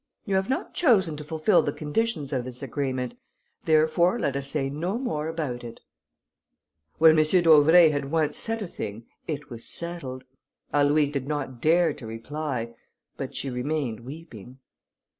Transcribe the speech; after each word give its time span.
You 0.25 0.33
have 0.35 0.49
not 0.49 0.73
chosen 0.73 1.15
to 1.17 1.23
fulfil 1.23 1.61
the 1.61 1.71
conditions 1.71 2.33
of 2.33 2.43
this 2.45 2.63
agreement, 2.63 3.19
therefore 3.65 4.17
let 4.17 4.35
us 4.35 4.47
say 4.47 4.67
no 4.67 4.97
more 4.97 5.27
about 5.27 5.63
it." 5.63 5.79
When 6.97 7.19
M. 7.19 7.23
d'Auvray 7.23 7.89
had 7.89 8.09
once 8.09 8.35
said 8.35 8.63
a 8.63 8.67
thing, 8.67 9.05
it 9.27 9.51
was 9.51 9.63
settled. 9.63 10.23
Aloïse 10.73 11.11
did 11.11 11.27
not 11.27 11.61
dare 11.61 11.93
to 11.93 12.07
reply, 12.07 12.73
but 13.15 13.35
she 13.35 13.51
remained 13.51 13.99
weeping. 13.99 14.57